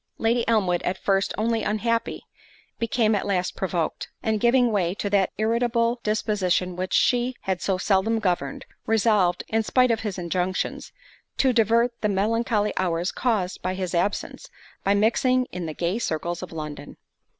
[0.17, 2.23] Lady Elmwood, at first only unhappy,
[2.79, 7.77] became at last provoked; and giving way to that irritable disposition which she had so
[7.77, 10.91] seldom governed, resolved, in spite of his injunctions,
[11.37, 14.49] to divert the melancholy hours caused by his absence,
[14.83, 16.97] by mixing in the gay circles of London.